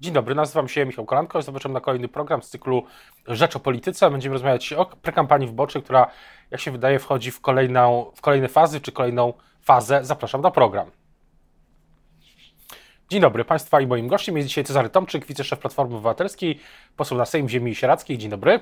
[0.00, 2.84] Dzień dobry, nazywam się Michał Kolanko i zapraszam na kolejny program z cyklu
[3.26, 4.10] Rzecz o Polityce.
[4.10, 6.10] Będziemy rozmawiać o prekampanii wyborczej, która,
[6.50, 9.32] jak się wydaje, wchodzi w, kolejną, w kolejne fazy, czy kolejną
[9.62, 10.04] fazę.
[10.04, 10.90] Zapraszam na program.
[13.08, 16.60] Dzień dobry Państwa i moim gościem jest dzisiaj Cezary Tomczyk, wiceszef Platformy Obywatelskiej,
[16.96, 18.18] poseł na Sejm Ziemi Sieradzkiej.
[18.18, 18.60] Dzień dobry.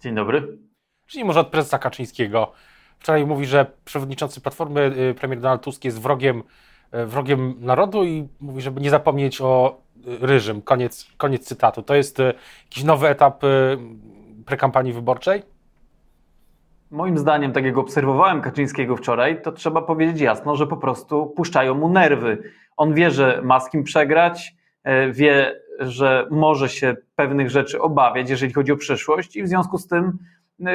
[0.00, 0.58] Dzień dobry.
[1.06, 2.52] Czyli może od prezesa Kaczyńskiego.
[2.98, 6.42] Wczoraj mówi, że przewodniczący Platformy, y, premier Donald Tusk jest wrogiem,
[6.94, 10.62] y, wrogiem narodu i mówi, żeby nie zapomnieć o ryżym.
[10.62, 11.82] Koniec, koniec cytatu.
[11.82, 12.34] To jest y,
[12.64, 13.42] jakiś nowy etap
[14.46, 15.42] prekampanii wyborczej?
[16.90, 21.74] Moim zdaniem, tak jak obserwowałem Kaczyńskiego wczoraj, to trzeba powiedzieć jasno, że po prostu puszczają
[21.74, 22.42] mu nerwy.
[22.76, 24.54] On wie, że ma z kim przegrać,
[25.12, 29.86] wie, że może się pewnych rzeczy obawiać, jeżeli chodzi o przyszłość, i w związku z
[29.86, 30.18] tym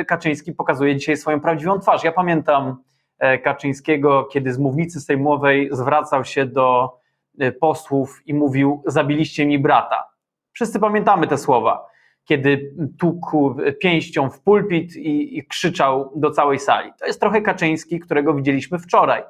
[0.07, 2.03] Kaczyński pokazuje dzisiaj swoją prawdziwą twarz.
[2.03, 2.75] Ja pamiętam
[3.19, 6.95] e, Kaczyńskiego, kiedy z mównicy sejmowej zwracał się do e,
[7.59, 10.09] posłów i mówił: Zabiliście mi brata.
[10.53, 11.85] Wszyscy pamiętamy te słowa,
[12.25, 16.91] kiedy tukł pięścią w pulpit i, i krzyczał do całej sali.
[16.99, 19.23] To jest trochę Kaczyński, którego widzieliśmy wczoraj.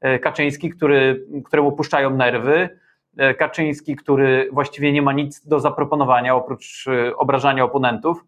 [0.00, 2.78] E, Kaczyński, który, któremu puszczają nerwy,
[3.38, 8.24] Kaczyński, który właściwie nie ma nic do zaproponowania oprócz obrażania oponentów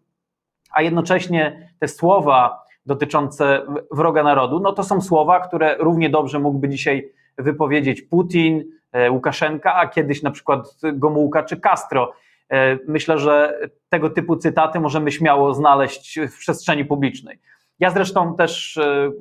[0.75, 6.69] a jednocześnie te słowa dotyczące wroga narodu, no to są słowa, które równie dobrze mógłby
[6.69, 12.13] dzisiaj wypowiedzieć Putin, e, Łukaszenka, a kiedyś na przykład Gomułka czy Castro.
[12.49, 17.39] E, myślę, że tego typu cytaty możemy śmiało znaleźć w przestrzeni publicznej.
[17.79, 19.11] Ja zresztą też e,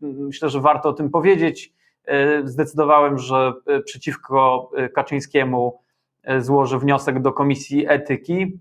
[0.00, 1.78] myślę, że warto o tym powiedzieć.
[2.44, 3.52] Zdecydowałem, że
[3.84, 5.80] przeciwko Kaczyńskiemu
[6.38, 8.58] złożę wniosek do Komisji Etyki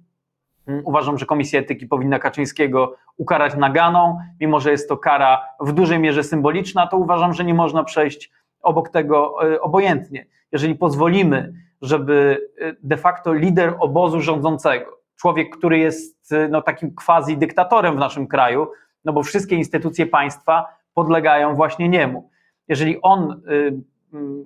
[0.67, 5.71] Mm, uważam, że Komisja Etyki powinna Kaczyńskiego ukarać naganą, mimo że jest to kara w
[5.71, 10.25] dużej mierze symboliczna, to uważam, że nie można przejść obok tego e, obojętnie.
[10.51, 16.95] Jeżeli pozwolimy, żeby e, de facto lider obozu rządzącego, człowiek, który jest e, no, takim
[16.95, 18.67] quasi dyktatorem w naszym kraju,
[19.05, 22.29] no bo wszystkie instytucje państwa podlegają właśnie niemu.
[22.67, 23.41] Jeżeli on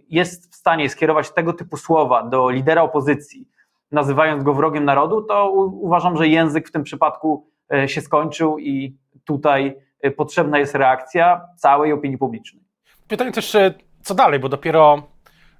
[0.09, 3.47] jest w stanie skierować tego typu słowa do lidera opozycji,
[3.91, 7.47] nazywając go wrogiem narodu, to uważam, że język w tym przypadku
[7.87, 9.75] się skończył i tutaj
[10.17, 12.63] potrzebna jest reakcja całej opinii publicznej.
[13.07, 13.57] Pytanie też,
[14.03, 15.03] co dalej, bo dopiero,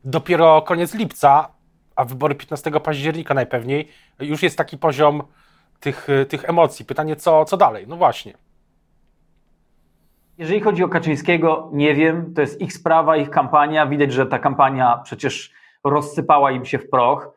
[0.04, 1.50] dopiero koniec lipca,
[1.96, 3.88] a wybory 15 października najpewniej,
[4.20, 5.24] już jest taki poziom
[5.80, 6.86] tych, tych emocji.
[6.86, 7.86] Pytanie, co, co dalej?
[7.88, 8.34] No właśnie.
[10.38, 13.88] Jeżeli chodzi o Kaczyńskiego, nie wiem, to jest ich sprawa, ich kampania.
[13.88, 15.52] Widać, że ta kampania przecież
[15.84, 17.30] rozsypała im się w proch.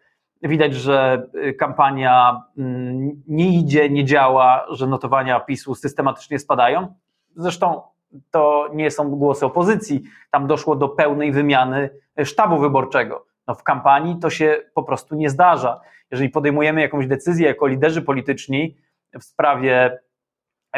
[0.43, 6.95] Widać, że y, kampania mm, nie idzie, nie działa, że notowania PiSu systematycznie spadają.
[7.37, 7.83] Zresztą
[8.31, 10.03] to nie są głosy opozycji.
[10.31, 11.91] Tam doszło do pełnej wymiany
[12.25, 13.27] sztabu wyborczego.
[13.47, 15.81] No w kampanii to się po prostu nie zdarza.
[16.11, 18.77] Jeżeli podejmujemy jakąś decyzję jako liderzy polityczni
[19.21, 19.99] w sprawie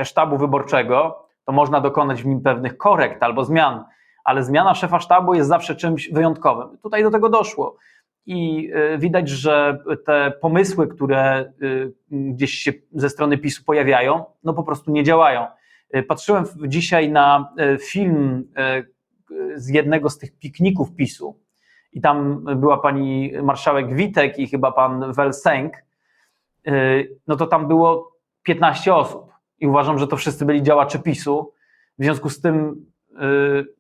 [0.05, 3.85] sztabu wyborczego, to można dokonać w nim pewnych korekt albo zmian,
[4.25, 6.79] ale zmiana szefa sztabu jest zawsze czymś wyjątkowym.
[6.79, 7.77] Tutaj do tego doszło
[8.27, 11.53] i y, widać, że te pomysły, które
[12.11, 15.47] gdzieś się ze strony PiSu pojawiają, no po prostu nie działają.
[15.95, 18.53] Y, patrzyłem dzisiaj na film
[19.55, 21.41] z jednego z tych pikników PiSu.
[21.93, 25.73] I tam była pani marszałek Witek i chyba pan Welsenk,
[27.27, 29.33] no to tam było 15 osób.
[29.59, 31.53] I uważam, że to wszyscy byli działacze PiSu.
[31.99, 32.87] W związku z tym,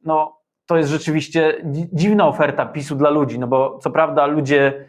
[0.04, 4.84] no to jest rzeczywiście dziwna oferta PiSu dla ludzi, no bo co prawda ludzie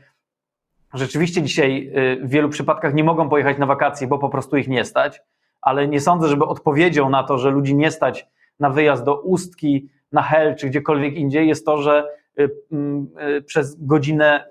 [0.94, 1.92] rzeczywiście dzisiaj
[2.24, 5.22] w wielu przypadkach nie mogą pojechać na wakacje, bo po prostu ich nie stać,
[5.68, 8.28] ale nie sądzę, żeby odpowiedzią na to, że ludzi nie stać
[8.60, 12.08] na wyjazd do Ustki, na Hel czy gdziekolwiek indziej jest to, że
[12.40, 13.08] y, mm,
[13.38, 14.50] y, przez godzinę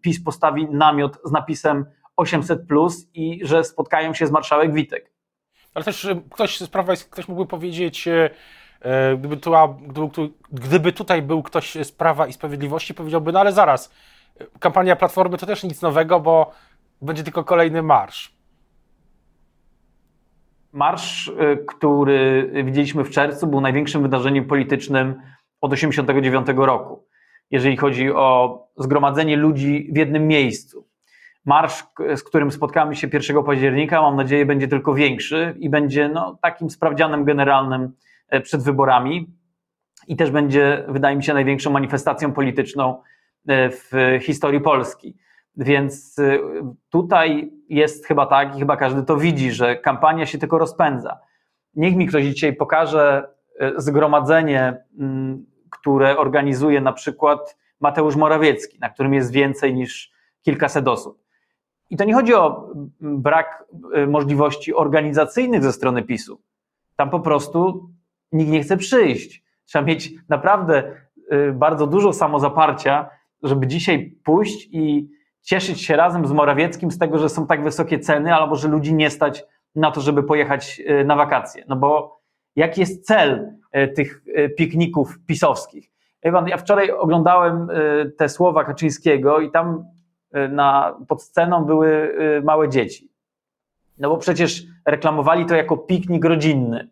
[0.00, 1.84] PiS postawi namiot z napisem
[2.16, 5.10] 800 plus i że spotkają się z marszałek Witek.
[5.74, 8.08] Ale też ktoś z Prawa, ktoś mógłby powiedzieć,
[9.18, 9.52] gdyby, tu,
[10.52, 13.90] gdyby tutaj był ktoś z Prawa i Sprawiedliwości, powiedziałby, no ale zaraz,
[14.60, 16.52] kampania Platformy to też nic nowego, bo
[17.02, 18.35] będzie tylko kolejny marsz.
[20.76, 25.14] Marsz, e, który widzieliśmy w czerwcu, był największym wydarzeniem politycznym
[25.60, 27.04] od 1989 roku,
[27.50, 30.86] jeżeli chodzi o zgromadzenie ludzi w jednym miejscu.
[31.44, 31.84] Marsz,
[32.16, 36.70] z którym spotkamy się 1 października, mam nadzieję, będzie tylko większy i będzie no, takim
[36.70, 37.92] sprawdzianem generalnym
[38.28, 39.26] E, przed wyborami
[40.08, 43.02] i też będzie, wydaje mi się, największą manifestacją polityczną
[43.48, 43.92] e, w
[44.22, 45.16] historii Polski.
[45.56, 46.38] Więc e,
[46.90, 51.18] tutaj jest chyba tak, i chyba każdy to widzi, że kampania się tylko rozpędza.
[51.74, 53.28] Niech mi ktoś dzisiaj pokaże
[53.76, 54.84] zgromadzenie,
[55.70, 60.12] które organizuje na przykład Mateusz Morawiecki, na którym jest więcej niż
[60.42, 61.22] kilkaset osób.
[61.90, 63.64] I to nie chodzi o brak
[63.96, 66.40] y, możliwości organizacyjnych ze strony PiSu.
[66.96, 67.90] Tam po prostu
[68.32, 69.44] nikt nie chce przyjść.
[69.64, 70.92] Trzeba mieć naprawdę
[71.32, 73.10] y, bardzo dużo samozaparcia,
[73.42, 75.08] żeby dzisiaj pójść i
[75.46, 78.94] cieszyć się razem z Morawieckim z tego, że są tak wysokie ceny, albo że ludzi
[78.94, 79.44] nie stać
[79.74, 81.64] na to, żeby pojechać y, na wakacje.
[81.68, 82.20] No bo
[82.56, 83.52] jaki jest cel
[83.96, 84.22] tych
[84.58, 85.90] pikników pisowskich?
[86.46, 87.68] Ja wczoraj oglądałem
[88.16, 89.84] te słowa Kaczyńskiego i tam
[90.50, 92.14] na, pod sceną były
[92.44, 93.10] małe dzieci.
[93.98, 96.88] No bo przecież reklamowali to jako piknik rodzinny.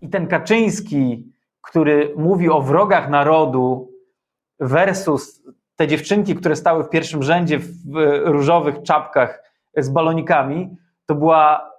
[0.00, 3.92] I ten Kaczyński, który mówi o wrogach narodu
[4.60, 5.42] versus
[5.80, 7.72] te dziewczynki, które stały w pierwszym rzędzie w
[8.24, 9.42] różowych czapkach
[9.76, 11.70] z balonikami, to była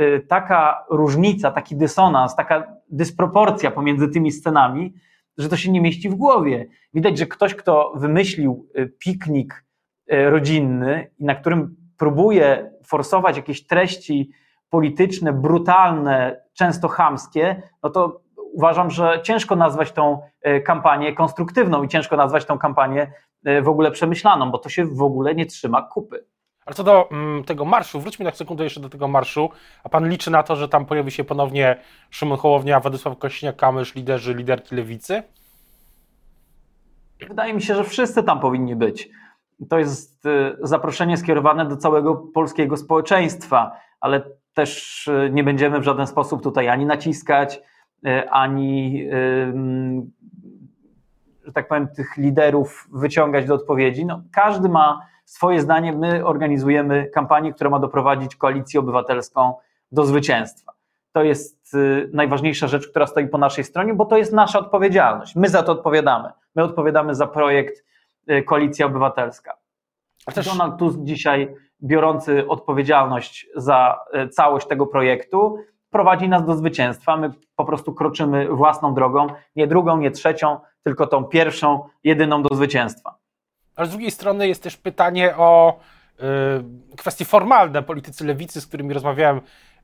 [0.00, 4.94] y, taka różnica, taki dysonans, taka dysproporcja pomiędzy tymi scenami,
[5.36, 6.66] że to się nie mieści w głowie.
[6.94, 9.64] Widać, że ktoś, kto wymyślił y, piknik
[10.12, 14.30] y, rodzinny na którym próbuje forsować jakieś treści
[14.70, 18.20] polityczne, brutalne, często chamskie, no to
[18.58, 23.12] uważam, że ciężko nazwać tą e, kampanię konstruktywną i ciężko nazwać tą kampanię
[23.44, 26.24] e, w ogóle przemyślaną, bo to się w ogóle nie trzyma kupy.
[26.66, 29.50] Ale co do mm, tego marszu, wróćmy na sekundę jeszcze do tego marszu,
[29.84, 31.76] a pan liczy na to, że tam pojawi się ponownie
[32.10, 35.22] Szymon Hołownia, Władysław Kośniak-Kamysz, liderzy, liderki lewicy?
[37.28, 39.08] Wydaje mi się, że wszyscy tam powinni być.
[39.70, 44.22] To jest e, zaproszenie skierowane do całego polskiego społeczeństwa, ale
[44.54, 47.60] też nie będziemy w żaden sposób tutaj ani naciskać,
[48.30, 49.08] ani,
[51.44, 54.06] że tak powiem, tych liderów wyciągać do odpowiedzi.
[54.06, 55.92] No, każdy ma swoje zdanie.
[55.92, 59.54] My organizujemy kampanię, która ma doprowadzić koalicję obywatelską
[59.92, 60.72] do zwycięstwa.
[61.12, 61.78] To jest e,
[62.12, 65.36] najważniejsza rzecz, która stoi po naszej stronie, bo to jest nasza odpowiedzialność.
[65.36, 66.28] My za to odpowiadamy.
[66.54, 67.84] My odpowiadamy za projekt
[68.46, 69.54] Koalicja Obywatelska.
[70.34, 70.46] Też...
[70.46, 75.58] Donald Tusk dzisiaj biorący odpowiedzialność za e, całość tego projektu,
[75.90, 77.16] prowadzi nas do zwycięstwa.
[77.16, 79.26] My po prostu kroczymy własną drogą,
[79.56, 83.18] nie drugą, nie trzecią, tylko tą pierwszą, jedyną do zwycięstwa.
[83.76, 85.80] Ale z drugiej strony jest też pytanie o
[86.90, 87.82] y, kwestie formalne.
[87.82, 89.40] Politycy lewicy, z którymi rozmawiałem,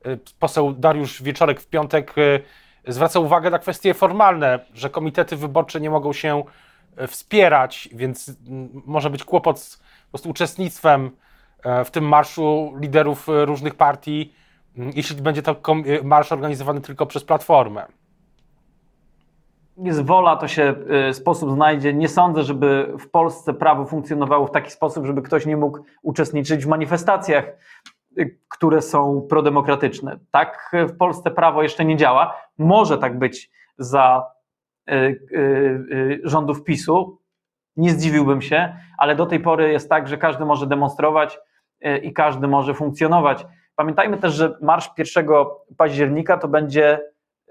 [0.07, 2.41] y, poseł Dariusz Wieczorek w piątek y,
[2.87, 6.43] zwraca uwagę na kwestie formalne, że komitety wyborcze nie mogą się
[7.07, 8.31] wspierać, więc
[8.85, 11.11] może być kłopot z po prostu uczestnictwem
[11.65, 14.33] E, w tym marszu liderów różnych partii,
[14.77, 17.85] jeśli będzie to e, marsz organizowany tylko przez Platformę?
[19.77, 20.75] Jest wola, to się
[21.11, 21.93] sposób znajdzie.
[21.93, 26.65] Nie sądzę, żeby w Polsce prawo funkcjonowało w taki sposób, żeby ktoś nie mógł uczestniczyć
[26.65, 27.45] w manifestacjach,
[28.49, 30.19] które są prodemokratyczne.
[30.31, 32.37] Tak w Polsce prawo jeszcze nie działa.
[32.57, 34.23] Może tak być za
[36.23, 37.21] rządów PiSu.
[37.77, 41.39] Nie zdziwiłbym się, ale do tej pory jest tak, że każdy może demonstrować,
[42.03, 43.45] i każdy może funkcjonować.
[43.75, 45.27] Pamiętajmy też, że marsz 1
[45.77, 47.01] października to będzie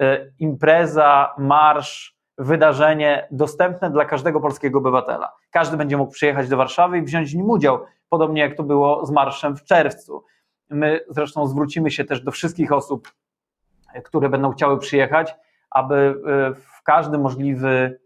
[0.01, 5.33] e, impreza, marsz, wydarzenie dostępne dla każdego polskiego obywatela.
[5.51, 9.07] Każdy będzie mógł przyjechać do Warszawy i wziąć w nim udział, podobnie jak to było
[9.07, 10.25] z marszem w czerwcu.
[10.71, 13.13] My zresztą zwrócimy się też do wszystkich osób,
[13.95, 15.35] e, które będą chciały przyjechać,
[15.71, 16.15] aby
[16.55, 18.01] w każdy możliwy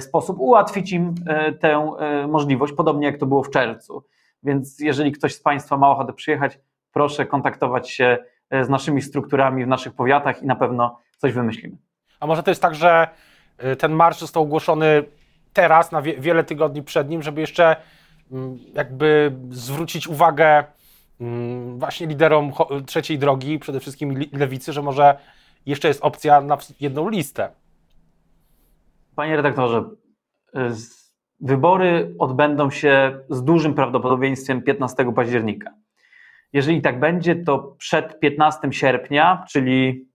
[0.00, 1.14] sposób ułatwić im
[1.60, 1.96] tę
[2.28, 4.04] możliwość, podobnie jak to było w czerwcu.
[4.42, 6.58] Więc jeżeli ktoś z Państwa ma ochotę przyjechać,
[6.92, 8.18] proszę kontaktować się
[8.50, 11.76] e, z naszymi strukturami w naszych powiatach i na pewno coś wymyślimy.
[12.20, 13.08] A może to jest tak, że
[13.58, 15.04] e, ten marsz został ogłoszony
[15.52, 17.76] teraz, na wiele tygodni przed nim, żeby jeszcze
[18.32, 20.64] mm, jakby zwrócić uwagę
[21.20, 22.52] mm, właśnie liderom
[22.86, 25.18] trzeciej drogi, przede wszystkim lewicy, że może
[25.66, 27.48] jeszcze jest opcja na jedną listę.
[29.16, 29.84] Panie redaktorze,
[31.42, 35.70] Wybory odbędą się z dużym prawdopodobieństwem 15 października.
[36.52, 40.08] Jeżeli tak będzie, to przed 15 sierpnia, czyli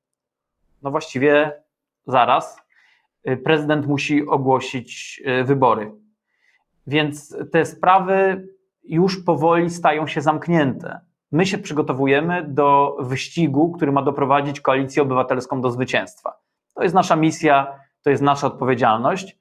[0.82, 1.62] no właściwie
[2.08, 2.62] zaraz,
[3.30, 5.92] y, prezydent musi ogłosić y, wybory.
[6.88, 8.48] Więc te sprawy
[8.84, 11.00] już powoli stają się zamknięte.
[11.32, 16.34] My się przygotowujemy do wyścigu, który ma doprowadzić koalicję obywatelską do zwycięstwa.
[16.74, 19.38] To jest nasza misja, to jest nasza odpowiedzialność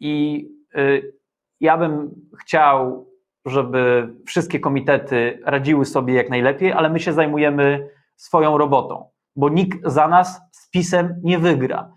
[0.00, 1.14] i y,
[1.60, 3.07] ja bym chciał,
[3.46, 9.78] żeby wszystkie komitety radziły sobie jak najlepiej, ale my się zajmujemy swoją robotą, bo nikt
[9.88, 11.92] za nas z pisem nie wygra.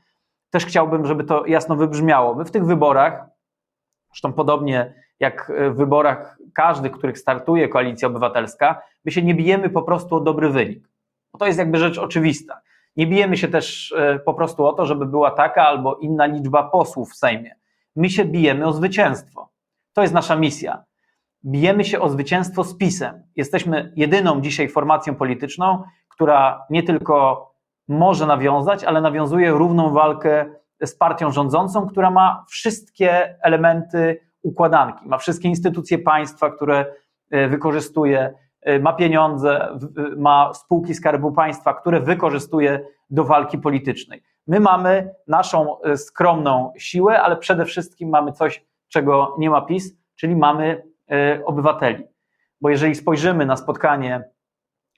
[0.50, 2.36] Też chciałbym, żeby to jasno wybrzmiało.
[2.36, 3.26] My w tych wyborach,
[4.12, 9.82] zresztą podobnie jak w wyborach każdy, których startuje koalicja obywatelska, my się nie bijemy po
[9.82, 10.90] prostu o dobry wynik.
[11.34, 12.62] Bo to jest jakby rzecz oczywista.
[12.96, 16.64] Nie bijemy się też e, po prostu o to, żeby była taka albo inna liczba
[16.64, 17.56] posłów w Sejmie.
[17.96, 19.50] My się bijemy o zwycięstwo.
[19.94, 20.84] To jest nasza misja.
[21.46, 23.24] Bijemy się o zwycięstwo z PiSem.
[23.36, 27.48] Jesteśmy jedyną dzisiaj formacją polityczną, która nie tylko
[27.88, 30.46] może nawiązać, ale nawiązuje równą walkę
[30.82, 36.86] z partią rządzącą, która ma wszystkie elementy układanki, ma wszystkie instytucje państwa, które
[37.32, 39.78] e, wykorzystuje, e, ma pieniądze,
[40.18, 44.24] ma spółki Skarbu Państwa, które wykorzystuje do walki politycznej.
[44.48, 49.94] My mamy naszą e, skromną siłę, ale przede wszystkim mamy coś, czego nie ma PiS,
[50.16, 50.91] czyli mamy
[51.46, 52.03] obywateli.
[52.62, 54.24] Bo jeżeli spojrzymy na spotkanie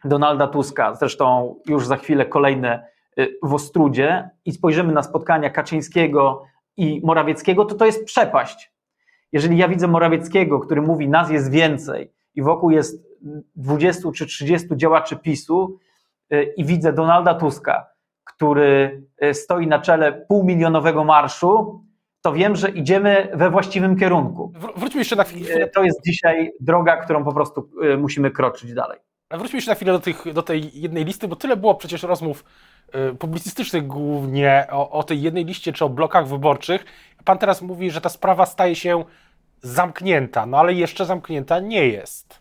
[0.05, 2.88] Donalda Tuska, zresztą już za chwilę kolejne
[3.43, 6.43] w Ostrudzie, i spojrzymy na spotkania Kaczyńskiego
[6.77, 8.72] i Morawieckiego, to to jest przepaść.
[9.32, 13.03] Jeżeli ja widzę Morawieckiego, który mówi, nas jest więcej i wokół jest
[13.55, 15.79] 20 czy 30 działaczy PiSu
[16.34, 17.88] y, i widzę Donalda Tuska,
[18.24, 19.03] który
[19.34, 21.84] stoi na czele półmilionowego marszu,
[22.24, 24.53] to wiem, że idziemy we właściwym kierunku.
[24.75, 25.56] Wróćmy jeszcze na chwilę.
[25.56, 29.00] Y, to jest dzisiaj droga, którą po prostu musimy kroczyć dalej.
[29.32, 32.46] Wróćmy jeszcze na chwilę do, tych, do tej jednej listy, bo tyle było przecież rozmów
[33.20, 36.86] publicystycznych głównie o, o tej jednej liście czy o blokach wyborczych.
[37.25, 39.03] Pan teraz mówi, że ta sprawa staje się
[39.62, 42.39] zamknięta, no ale jeszcze zamknięta nie jest.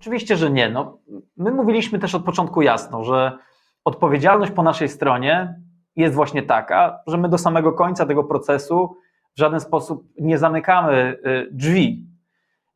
[0.00, 0.70] Oczywiście, że nie.
[0.70, 0.98] No,
[1.36, 3.38] my mówiliśmy też od początku jasno, że
[3.84, 5.60] odpowiedzialność po naszej stronie
[5.96, 8.96] jest właśnie taka, że my do samego końca tego procesu
[9.34, 12.06] w żaden sposób nie zamykamy y, drzwi.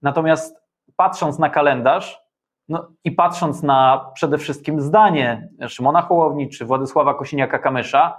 [0.02, 0.56] Natomiast
[0.96, 2.30] patrząc na kalendarz
[2.70, 8.12] no i patrząc na przede wszystkim zdanie Szymona Hołowni czy Władysława Kosiniaka-Kamysza,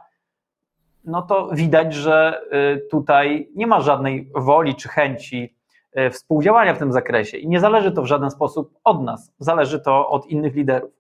[1.04, 2.42] no to widać, że
[2.76, 5.56] y, tutaj nie ma żadnej woli czy chęci
[5.98, 9.80] y, współdziałania w tym zakresie i nie zależy to w żaden sposób od nas, zależy
[9.80, 10.92] to od innych liderów.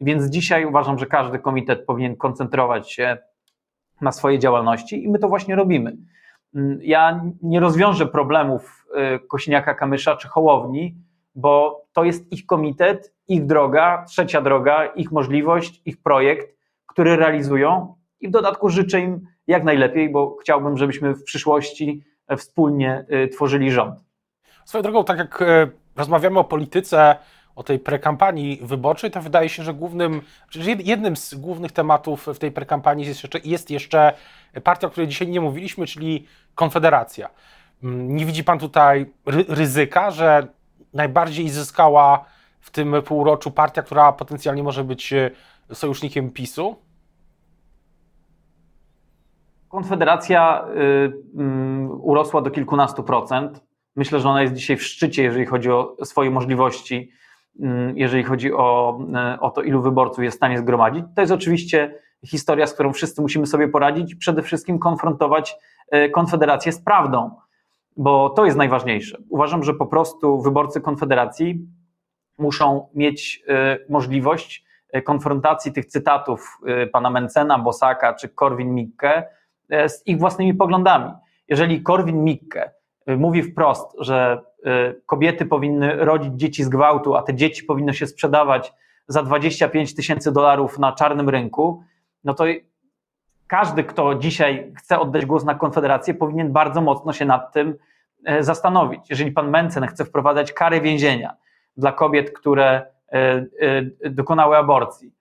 [0.00, 3.18] Więc dzisiaj uważam, że każdy komitet powinien koncentrować się
[4.00, 5.96] na swojej działalności i my to właśnie robimy.
[6.54, 10.94] Mm, ja nie rozwiążę problemów y, Kosiniaka-Kamysza czy Hołowni,
[11.34, 17.94] bo to jest ich komitet, ich droga, trzecia droga, ich możliwość, ich projekt, który realizują
[18.20, 23.28] i w dodatku życzę im jak najlepiej, bo chciałbym, żebyśmy w przyszłości e, wspólnie e,
[23.28, 24.04] tworzyli rząd.
[24.64, 27.16] Swoją drogą, tak jak e, rozmawiamy o polityce,
[27.56, 30.22] o tej prekampanii wyborczej, to wydaje się, że głównym,
[30.84, 34.12] jednym z głównych tematów w tej prekampanii jest jeszcze, jest jeszcze
[34.64, 37.30] partia, o której dzisiaj nie mówiliśmy, czyli Konfederacja.
[37.82, 39.12] Mm, nie widzi Pan tutaj
[39.48, 40.46] ryzyka, że
[40.94, 42.24] najbardziej zyskała
[42.60, 45.14] w tym półroczu partia, która potencjalnie może być
[45.72, 46.76] sojusznikiem PiSu?
[49.68, 53.60] Konfederacja y, mm, urosła do kilkunastu procent.
[53.96, 57.10] Myślę, że ona jest dzisiaj w szczycie, jeżeli chodzi o swoje możliwości,
[57.94, 58.98] jeżeli chodzi o,
[59.34, 61.04] y, o to, ilu wyborców jest w stanie zgromadzić.
[61.14, 61.94] To jest oczywiście
[62.26, 65.56] historia, z którą wszyscy musimy sobie poradzić i przede wszystkim konfrontować
[65.94, 67.30] y, Konfederację z prawdą,
[67.96, 69.18] bo to jest najważniejsze.
[69.28, 71.66] Uważam, że po prostu wyborcy Konfederacji
[72.38, 73.44] muszą mieć
[73.88, 74.64] możliwość
[75.04, 76.58] konfrontacji tych cytatów
[76.92, 79.22] pana Mencena, Bosaka czy Korwin-Mikke
[79.68, 81.12] E, z ich własnymi poglądami.
[81.48, 82.70] Jeżeli Korwin-Mikke e,
[83.06, 88.06] mówi wprost, że e, kobiety powinny rodzić dzieci z gwałtu, a te dzieci powinno się
[88.06, 88.72] sprzedawać
[89.08, 91.84] za 25 tysięcy dolarów na czarnym rynku,
[92.24, 92.44] no to
[93.46, 97.74] każdy, kto dzisiaj chce oddać głos na Konfederację, powinien bardzo mocno się nad tym
[98.40, 99.10] zastanowić.
[99.10, 101.36] Jeżeli pan Mencen chce wprowadzać karę więzienia
[101.76, 102.86] dla kobiet, które
[104.10, 105.12] dokonały aborcji,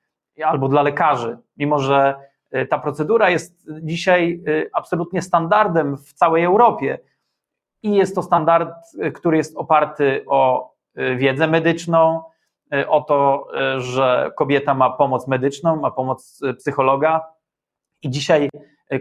[0.45, 2.15] albo dla lekarzy, mimo że
[2.55, 6.99] E, ta procedura jest dzisiaj e, absolutnie standardem w całej Europie
[7.85, 10.71] i jest to standard, e, który jest oparty o
[11.17, 12.23] wiedzę medyczną,
[12.87, 17.21] o to, że kobieta ma pomoc medyczną, ma pomoc psychologa.
[18.01, 18.49] I dzisiaj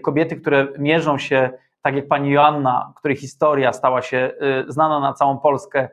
[0.02, 1.50] kobiety, które mierzą się,
[1.82, 4.30] tak jak pani Joanna, której historia stała się
[4.68, 5.88] znana na całą Polskę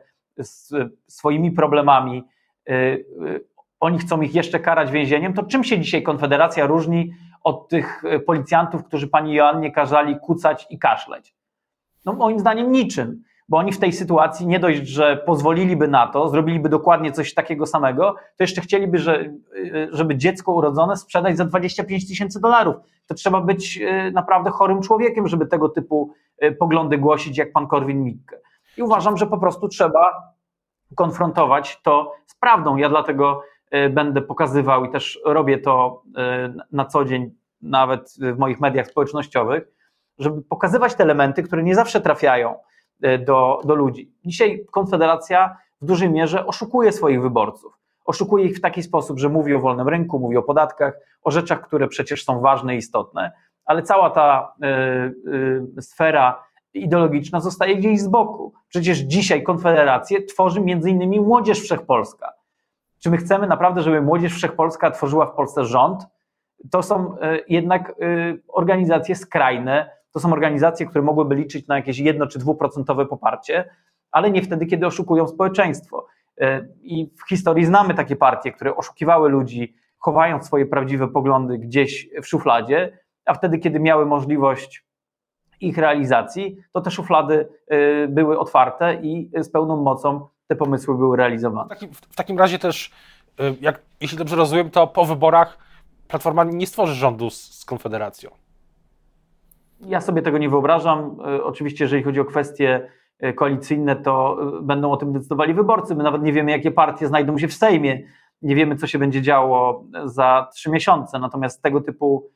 [1.06, 2.24] swoimi problemami,
[3.80, 8.84] oni chcą ich jeszcze karać więzieniem, to czym się dzisiaj Konfederacja różni od tych policjantów,
[8.84, 11.34] którzy pani Joannie kazali kucać i kaszleć?
[12.04, 16.28] No moim zdaniem niczym, bo oni w tej sytuacji nie dość, że pozwoliliby na to,
[16.28, 19.32] zrobiliby dokładnie coś takiego samego, to jeszcze chcieliby, że, e,
[19.90, 22.76] żeby dziecko urodzone sprzedać za 25 tysięcy dolarów.
[23.06, 26.14] To trzeba być e, naprawdę chorym człowiekiem, żeby tego typu
[26.58, 28.36] poglądy głosić, jak pan Korwin-Mikke.
[28.76, 30.32] I uważam, że po prostu trzeba
[30.94, 32.76] konfrontować to z prawdą.
[32.76, 33.42] Ja dlatego
[33.74, 37.30] Y, będę pokazywał i też robię to y, na co dzień,
[37.62, 39.62] nawet w moich mediach społecznościowych,
[40.18, 42.54] żeby pokazywać te elementy, które nie zawsze trafiają
[43.04, 44.12] y, do, do ludzi.
[44.24, 47.78] Dzisiaj Konfederacja w dużej mierze oszukuje swoich wyborców.
[48.04, 51.60] Oszukuje ich w taki sposób, że mówi o wolnym rynku, mówi o podatkach, o rzeczach,
[51.60, 53.32] które przecież są ważne i istotne,
[53.64, 58.52] ale cała ta y, y, sfera ideologiczna zostaje gdzieś z boku.
[58.68, 62.32] Przecież dzisiaj Konfederację tworzy innymi Młodzież Wszechpolska.
[62.98, 66.06] Czy my chcemy naprawdę, żeby Młodzież Wszechpolska tworzyła w Polsce rząd?
[66.70, 67.94] To są e, jednak e,
[68.48, 73.70] organizacje skrajne, to są organizacje, które mogłyby liczyć na jakieś jedno czy dwuprocentowe poparcie,
[74.10, 76.06] ale nie wtedy, kiedy oszukują społeczeństwo.
[76.40, 82.08] E, I w historii znamy takie partie, które oszukiwały ludzi, chowając swoje prawdziwe poglądy gdzieś
[82.22, 84.86] w szufladzie, a wtedy, kiedy miały możliwość
[85.60, 91.16] ich realizacji, to te szuflady y, były otwarte i z pełną mocą te pomysły były
[91.16, 91.66] realizowane.
[91.66, 92.90] W takim, w takim razie też,
[93.40, 95.58] y, jak, jeśli dobrze rozumiem, to po wyborach
[96.08, 98.30] Platforma nie stworzy rządu z Konfederacją.
[99.86, 101.16] Ja sobie tego nie wyobrażam.
[101.36, 102.88] Y, oczywiście, jeżeli chodzi o kwestie
[103.36, 105.94] koalicyjne, to będą o tym decydowali wyborcy.
[105.94, 108.02] My nawet nie wiemy, jakie partie znajdą się w Sejmie.
[108.42, 111.18] Nie wiemy, co się będzie działo za trzy miesiące.
[111.18, 112.30] Natomiast tego typu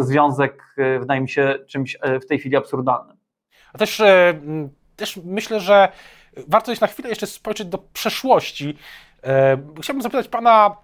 [0.00, 3.16] związek e, wydaje mi się czymś e, w tej chwili absurdalnym.
[3.72, 4.40] A też, e,
[4.96, 5.88] też myślę, że
[6.48, 8.76] warto jest na chwilę jeszcze spojrzeć do przeszłości.
[9.80, 10.76] Chciałbym zapytać Pana,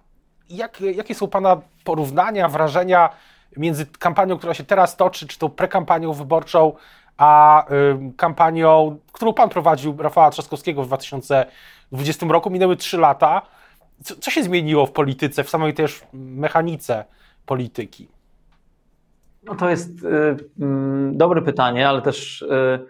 [0.49, 3.09] jak, jakie są Pana porównania, wrażenia
[3.57, 6.73] między kampanią, która się teraz toczy, czy tą prekampanią wyborczą,
[7.17, 7.65] a
[8.17, 12.49] kampanią, którą Pan prowadził, Rafała Trzaskowskiego w 2020 roku.
[12.49, 13.41] Minęły trzy lata.
[14.03, 17.05] Co, co się zmieniło w polityce, w samej też mechanice
[17.45, 18.07] polityki?
[19.43, 22.85] No to jest y, mm, dobre pytanie, ale też y,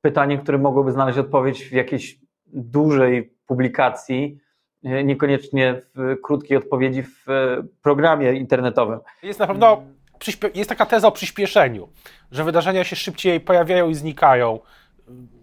[0.00, 4.41] pytanie, które mogłoby znaleźć odpowiedź w jakiejś dużej publikacji, y,
[4.82, 7.26] niekoniecznie w krótkiej odpowiedzi w
[7.82, 8.98] programie internetowym.
[9.22, 9.82] Jest na pewno
[10.54, 11.88] jest taka teza o przyspieszeniu,
[12.30, 14.58] że wydarzenia się szybciej pojawiają i znikają,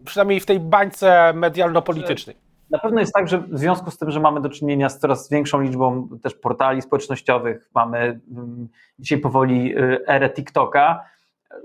[0.05, 2.35] przynajmniej w tej bańce medialno-politycznej.
[2.69, 5.29] Na pewno jest tak, że w związku z tym, że mamy do czynienia z coraz
[5.29, 8.67] większą liczbą też portali społecznościowych, mamy mm,
[8.99, 11.03] dzisiaj powoli y, erę TikToka,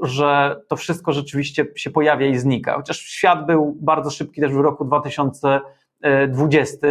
[0.03, 2.75] że to wszystko rzeczywiście się pojawia i znika.
[2.75, 4.85] Chociaż świat był bardzo szybki też w roku
[6.03, 6.87] 2020.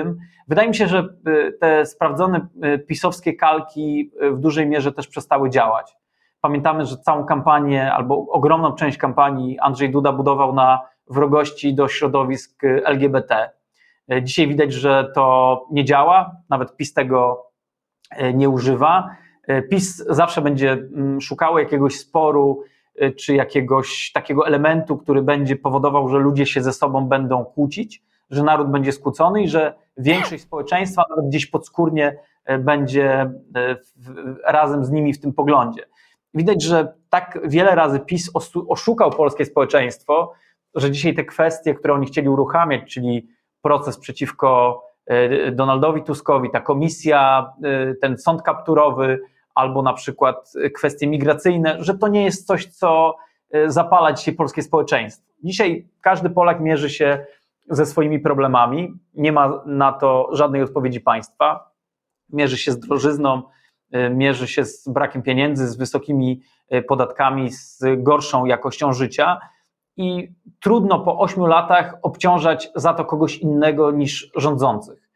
[0.48, 5.49] Wydaje mi się, że y, te sprawdzone y, pisowskie kalki w dużej mierze też przestały
[5.49, 5.95] działać.
[6.41, 12.62] Pamiętamy, że całą kampanię albo ogromną część kampanii Andrzej Duda budował na wrogości do środowisk
[12.86, 13.49] LGBT
[14.21, 17.47] dzisiaj widać, że to nie działa, nawet PiS tego
[18.34, 19.10] nie używa.
[19.69, 22.63] PiS zawsze będzie mm, szukało jakiegoś sporu
[23.19, 28.43] czy jakiegoś takiego elementu, który będzie powodował, że ludzie się ze sobą będą kłócić, że
[28.43, 32.17] naród będzie skłócony i że większość społeczeństwa nawet gdzieś podskórnie
[32.60, 33.32] będzie
[34.46, 35.86] razem z nimi w tym poglądzie.
[36.34, 38.32] Widać, że tak wiele razy PiS
[38.67, 40.34] oszukał polskie społeczeństwo,
[40.76, 43.28] że dzisiaj te kwestie, które oni chcieli uruchamiać, czyli
[43.62, 49.19] proces przeciwko e, Donaldowi Tuskowi, ta komisja, e, ten sąd kapturowy,
[49.56, 53.15] albo na przykład kwestie migracyjne, że to nie jest coś, co
[53.52, 55.34] e, zapala dzisiaj polskie społeczeństwo.
[55.43, 57.26] Dzisiaj każdy Polak mierzy się
[57.69, 61.71] ze swoimi problemami, nie ma na to żadnej odpowiedzi państwa,
[62.30, 63.41] mierzy się z drożyzną,
[64.12, 66.41] mierzy się z brakiem pieniędzy, z wysokimi
[66.88, 69.39] podatkami, z gorszą jakością życia
[69.97, 75.10] i trudno po ośmiu latach obciążać za to kogoś innego niż rządzących,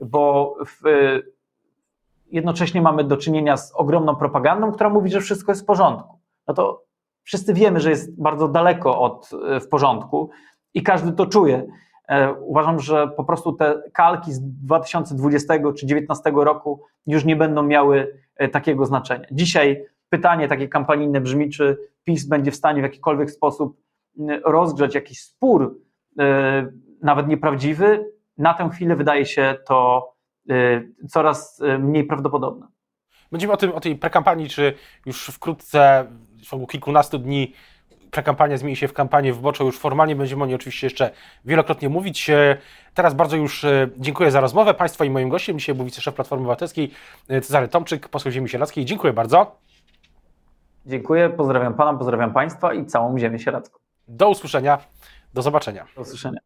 [0.00, 0.82] bo w,
[2.26, 6.18] jednocześnie mamy do czynienia z ogromną propagandą, która mówi, że wszystko jest w porządku.
[6.48, 6.82] No to
[7.22, 10.30] wszyscy wiemy, że jest bardzo daleko od w porządku
[10.74, 11.66] i każdy to czuje.
[12.08, 17.62] E, uważam, że po prostu te kalki z 2020 czy 2019 roku już nie będą
[17.62, 19.26] miały e, takiego znaczenia.
[19.30, 23.80] Dzisiaj pytanie takie kampanijne brzmi, czy PiS będzie w stanie w jakikolwiek sposób
[24.44, 25.80] rozgrzać jakiś spór,
[26.18, 26.66] e,
[27.02, 30.10] nawet nieprawdziwy, na tę chwilę wydaje się to
[31.08, 32.66] coraz mniej prawdopodobne.
[33.32, 34.74] Będziemy o, tym, o tej prekampanii, czy
[35.06, 36.06] już wkrótce,
[36.38, 37.52] w ciągu kilkunastu dni
[38.14, 41.10] prekampania zmieni się w kampanię wyborczą, już formalnie będziemy o niej oczywiście jeszcze
[41.44, 42.30] wielokrotnie mówić.
[42.94, 43.66] Teraz bardzo już
[43.98, 45.58] dziękuję za rozmowę Państwa i moim gościem.
[45.58, 46.90] Dzisiaj był wiceszef Platformy Obywatelskiej
[47.28, 48.84] Cezary Tomczyk, poseł Ziemi Sieradzkiej.
[48.84, 49.56] Dziękuję bardzo.
[50.86, 53.78] Dziękuję, pozdrawiam Pana, pozdrawiam Państwa i całą Ziemię Sieradzką.
[54.08, 54.78] Do usłyszenia,
[55.34, 55.86] do zobaczenia.
[55.96, 56.40] Do usłyszenia.